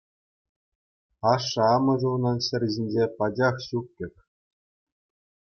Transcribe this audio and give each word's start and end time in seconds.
Ашшӗ-амӑшӗ 1.31 2.07
унан 2.15 2.37
ҫӗр 2.47 2.63
ҫинче 2.73 3.03
пачах 3.21 3.55
ҫук 3.67 3.87
пек. 4.01 4.15